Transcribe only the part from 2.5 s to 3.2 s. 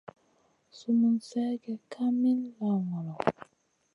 lawn ngolo.